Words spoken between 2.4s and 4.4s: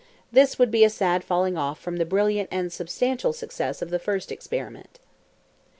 and substantial success of the first